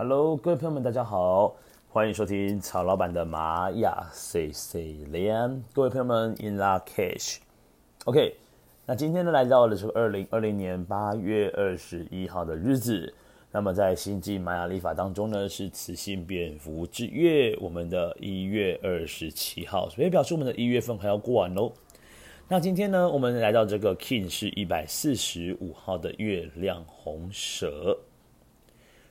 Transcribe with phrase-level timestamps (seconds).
[0.00, 1.56] Hello，各位朋友们，大家好，
[1.88, 5.60] 欢迎收听曹老板的玛雅 C C 连。
[5.72, 8.36] 各位朋友们，In lak'ech，OK，
[8.86, 13.12] 那今天呢，来到的是二零二零年八月二十一号的日子。
[13.50, 21.72] 那么在星际玛雅历法当中呢，是雌性蝙蝠之月，我们的一月二十七号，所以表示我们的一月份还要过完喽。
[22.46, 27.98] 那今天呢，我们来到这个 King 是一百四十五号的月亮红蛇。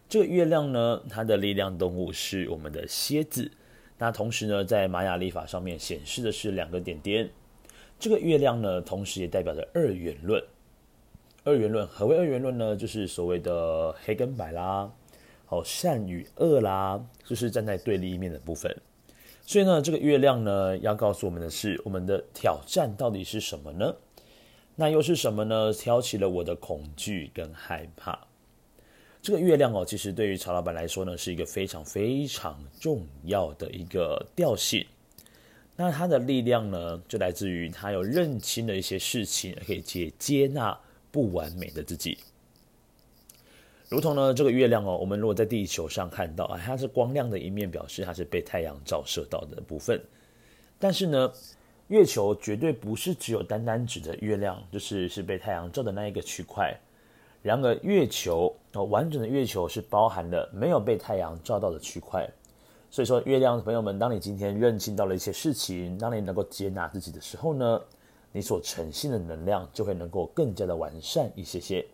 [0.10, 3.52] 这个月亮呢，它的力量动物是我们的蝎子。
[3.98, 7.29] 那同时呢，在玛雅历法上面显示的是两个点点。
[8.00, 10.42] 这个月亮呢，同时也代表着二元论。
[11.43, 12.75] 二元论，何谓二元论呢？
[12.75, 14.89] 就是所谓的黑跟白啦，
[15.46, 18.74] 好，善与恶啦，就是站在对立面的部分。
[19.42, 23.96] 所以呢，这个月亮呢，要告诉我们的是，我们的挑战到底是什么呢？
[24.76, 25.74] 那又是什么呢？
[25.74, 28.28] 挑起了我的恐惧跟害怕。
[29.27, 34.86] 这个月亮哦，其实对于曹老板来说呢，是一个非常非常重要的一个调性。
[35.75, 40.80] 那它的力量呢，就来自于它有认清的一些事情，可以接接纳
[41.11, 42.17] 不完美的自己。
[43.89, 50.02] 如同呢，这个月亮哦，我们如果在地球上看到啊，它是光亮的一面，表示它是被太阳照射到的部分。
[50.80, 51.34] 但是呢，
[51.89, 56.73] 月球绝对不是只有单单指的月亮，就是是被太阳照的那一个区块。
[57.48, 62.30] 然而，月球哦，完整的月球是包含了没有被太阳照到的区块。
[62.92, 67.81] 所以说，月亮朋友们，当你今天认清到了一些事情，当你能够接纳自己的时候呢，
[68.34, 71.88] 你所呈现的能量就会能够更加的完善一些些。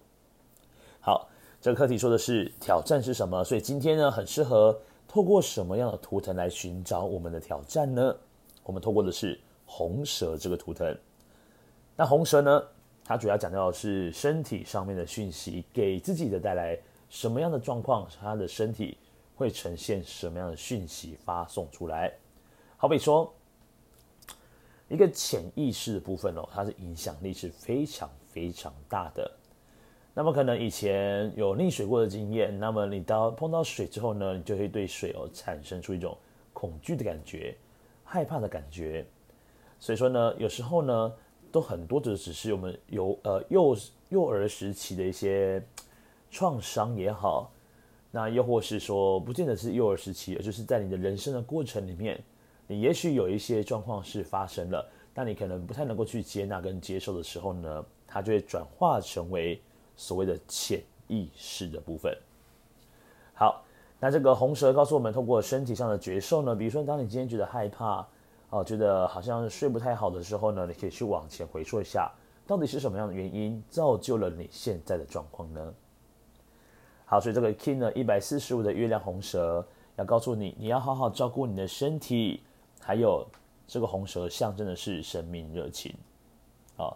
[0.99, 1.29] 好，
[1.61, 3.43] 这个课题说的是挑战是什么？
[3.43, 4.75] 所以今天呢，很适合
[5.07, 8.15] 透过什么样的图腾来寻找我们的挑战呢？
[8.63, 10.97] 我们透过的是红蛇这个图腾。
[11.95, 12.63] 那红蛇呢？
[13.05, 18.97] 它主要讲到的是身体上面的讯息，给自己的带来什么样的状况，他的身体
[19.35, 22.13] 会呈现什么样的讯息发送出来。
[22.77, 23.33] 好比说，
[24.87, 29.29] 一个潜意识的部分哦，它的影响力是非常非常大的。
[30.13, 36.17] 那么可能以前有溺水过的经验，那么你到碰到水之后呢，你就会对水哦产生出一种
[36.53, 37.53] 恐惧的感觉、
[38.05, 39.05] 害怕的感觉。
[39.77, 41.13] 所以说呢，有时候呢。
[41.53, 43.77] 都很多的，只是我们有呃幼
[44.09, 45.63] 幼儿时期的一些
[46.31, 47.51] 创伤也好，
[48.09, 52.19] 那又或是说，不见得是幼儿时期，而就是在你的人生的过程里面，
[52.65, 54.83] 你也许有一些状况是发生了，
[55.13, 59.61] 但你可能不太能够去接纳跟接受的时候呢，它就会转化成为
[59.95, 62.17] 所谓的潜意识的部分。
[63.35, 63.63] 好，
[63.99, 68.07] 那这个红蛇告诉我们，通过身体上的觉受呢，比如说，当你今天觉得害怕。
[68.53, 72.11] 哦，觉得好像睡不太好的时候呢，你可以去往前回溯一下，
[72.45, 75.73] 到底是什么样的原因造就了你现在的状况呢？
[77.03, 79.65] 好，所以这个 King 呢，一百四十五的月亮红蛇
[79.95, 82.43] 要告诉你，你要好好照顾你的身体，
[82.79, 83.25] 还有
[83.65, 85.91] 这个红蛇象征的是生命热情。
[86.77, 86.95] 啊，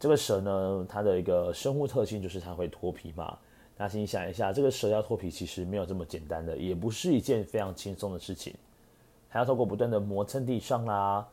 [0.00, 3.36] 这个蛇呢，它的一个生物特性就是它会脱皮嘛。
[3.76, 8.54] 那请你想一下，这个蛇要脱皮其实没有这么简单的，也不是一件非常轻松的事情。
[9.28, 11.26] 还要透过不断的磨蹭地上啦，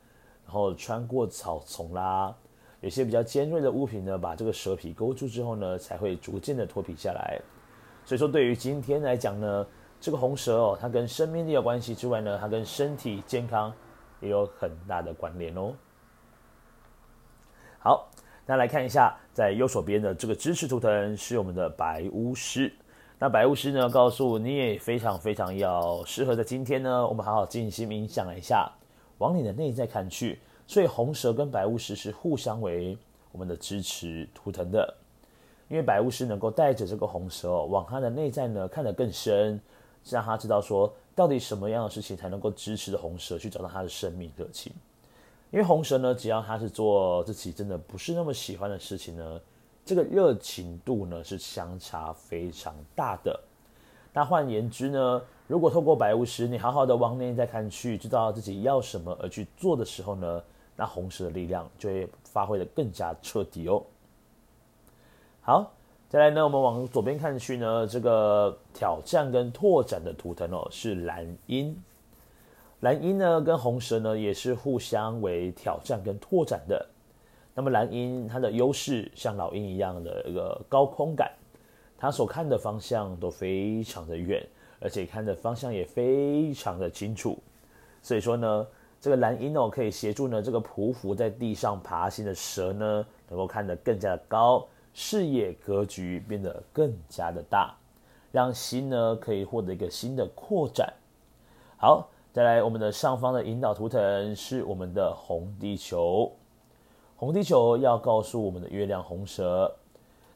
[0.46, 2.36] 然后穿过草丛啦，
[2.81, 7.40] 有些比较尖锐的物品呢，把这个蛇皮勾住之后呢，才会逐渐的脱皮下来。
[8.06, 9.66] 所以说，对于今天来讲呢，
[10.02, 13.74] 这个红蛇哦，它跟生命力有关系之外呢，它跟身体健康
[14.20, 15.74] 也有很大的关联哦。
[17.80, 18.10] 好，
[18.46, 22.74] 那来看一下，在右手边的这个支持图腾是我们的白巫师。
[23.23, 28.69] 那白巫师呢，告诉你也非常非常要适合在今天呢，我们好好静心冥想一下，
[29.19, 30.41] 往你的内在看去。
[30.67, 32.97] 所以红蛇跟白巫师是互相为
[33.31, 34.94] 我们的支持图腾的，
[35.69, 39.57] 因为白巫师能够带着这个红蛇哦，往他的内在呢看得更深，
[40.03, 44.73] 让他知道说到底什么样的事情才能够支持着红蛇去找到他的生命热情。
[45.50, 49.39] 因为红蛇呢，只要他是做自己真的不是那么喜欢的事情呢。
[49.85, 53.39] 这个热情度呢是相差非常大的。
[54.13, 60.44] 那换言之呢，如果透过白巫师，你好好的往内在看去，知道自己要什么而去做的时候呢，
[60.75, 63.83] 那红蛇的力量就会发挥的更加彻底哦。
[65.41, 65.71] 好，
[66.07, 71.75] 再来呢，我们往左边看去呢，这个挑战跟拓展的图腾哦是蓝鹰。
[72.81, 76.86] 蓝鹰呢跟红蛇呢也是互相为挑战跟拓展的。
[77.55, 81.31] 那么蓝鹰它的优势像老鹰一样的一个高空感，
[81.97, 84.44] 它所看的方向都非常的远，
[84.79, 87.38] 而且看的方向也非常的清楚。
[88.01, 88.67] 所以说呢，
[89.00, 97.75] 这个蓝鹰哦可以协助呢这个匍匐在地上爬行的蛇呢，能够看得更加的高，视野格局变得更加的大，
[98.31, 100.91] 让心呢可以获得一个新的扩展。
[101.77, 106.31] 好，再来我们的上方的引导图腾是我们的红地球，
[107.24, 109.74] 红地球要告诉我们的月亮红蛇，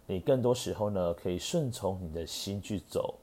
[0.05, 3.15] 你更多时候呢可以顺从你的心去走，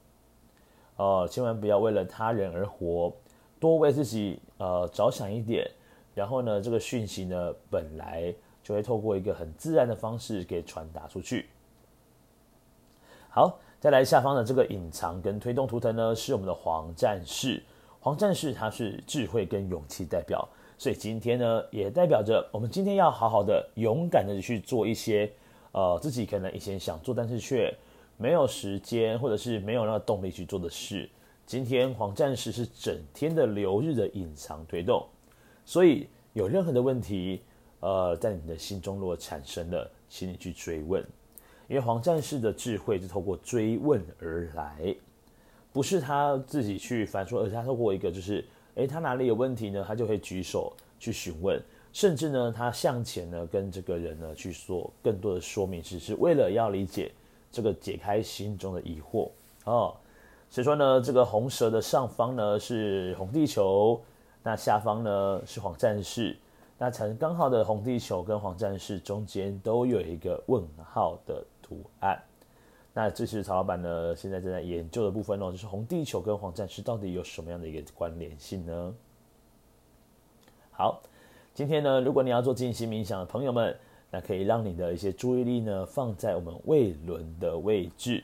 [0.96, 3.10] 哦，千万不要为了他人而活，
[3.58, 5.66] 多为自己呃着想一点，
[6.14, 11.48] 然后呢这个讯息呢本来就会透过一个很自然的方式给传达出去。
[13.30, 17.62] 好，再来下方的这个隐藏跟推动图腾呢，是我们的黄战士。
[17.98, 20.46] 黄战士他是智慧跟勇气代表，
[20.84, 25.32] 所以今天呢，也代表着我们今天要好好的勇敢的去做一些，
[25.72, 27.74] 呃，自己可能以前想做，但是却
[28.18, 31.08] 没有时间或者是没有那个动力去做的事。
[31.46, 35.02] 今天黄战士是整天的流日的隐藏推动，
[35.64, 37.40] 所以有任何的问题，
[37.80, 41.02] 呃，在你的心中如果产生了，请你去追问。
[41.66, 44.94] 因为黄战士的智慧是透过追问而来，
[45.72, 48.44] 不是他自己去反说，而是他透过一个就是，
[48.76, 49.84] 诶，他哪里有问题呢？
[49.86, 51.60] 他就会举手去询问，
[51.92, 57.12] 甚至呢，他向前呢跟这个人呢去说更多的说明，只是为了要理解
[57.52, 59.30] 这个解开心中的疑惑
[59.64, 59.94] 哦。
[60.50, 64.00] 所以说呢，这个红蛇的上方呢是红地球，
[64.42, 66.36] 那下方呢是黄战士。
[66.76, 72.20] 那才刚好的红地球跟黄战士中间都有一个问号的图案。
[72.96, 78.94] 那这是曹老板呢现在正在研究的部分哦，就是红地球跟黄战士到底有什么样的一个关联性呢？
[80.70, 81.02] 好，
[81.52, 83.76] 今天呢，如果你要做静心冥想的朋友们，
[84.10, 88.22] 那可以让你的一些注意力呢放在我们胃轮的位置。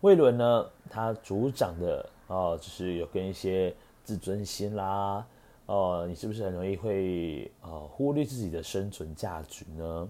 [0.00, 5.26] 胃轮呢，它主掌的哦，就是有跟一些自尊心啦。
[5.66, 10.08] 哦，你是不是很容易会呃忽略自己的生存价值呢？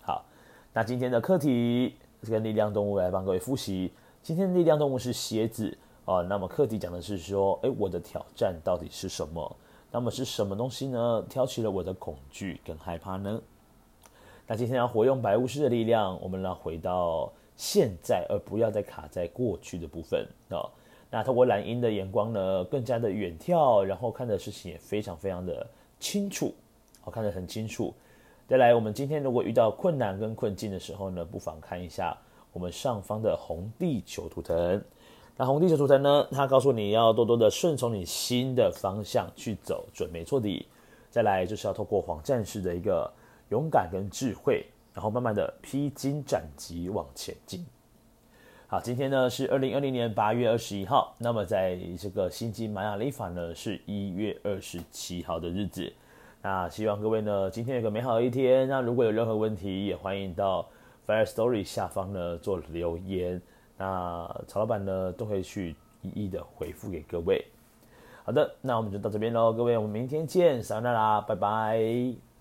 [0.00, 0.24] 好，
[0.72, 1.96] 那今天的课题
[2.30, 3.92] 跟力量动物来帮各位复习。
[4.22, 6.22] 今天的力量动物是蝎子啊。
[6.22, 9.56] 那么课题讲的是说，诶，我的挑战到底是什么？
[9.90, 11.24] 那么是什么东西呢？
[11.28, 13.40] 挑起了我的恐惧跟害怕呢？
[14.46, 20.70] 那今天要活用白巫师的力量，我们来回到现在，而不要再卡在过去的部分哦。
[21.10, 25.66] 那透过蓝鹰的眼光呢，更加的远眺，然后看的事情也非常非常的
[26.00, 26.54] 清楚，
[27.00, 27.92] 好，看得很清楚。
[28.52, 32.14] 再来，我们今天如果遇到困难跟困境的时候呢，不妨看一下
[32.52, 34.84] 我们上方的红地球图腾。
[35.38, 40.68] 那红地球图腾呢，它告诉你要多多的顺从你心的方向去走，准没错的。
[41.08, 43.10] 再来就是要透过黄战士的一个
[43.48, 47.64] 勇敢跟智慧，然后慢慢的披荆斩棘往前进。
[48.66, 55.90] 好，今天呢是二零二零年八月二十一号，那么在这个星际玛雅历法呢是一月二十七号的日子。
[56.42, 58.68] 那希望各位呢今天有个美好的一天。
[58.68, 60.68] 那如果有任何问题，也欢迎到
[61.06, 63.40] Fire Story 下方呢做留言。
[63.78, 67.44] 那曹老板呢都会去一一的回复给各位。
[68.24, 72.31] 好的，那我们就到这边喽，各位，我们明天见，撒娜啦，拜拜。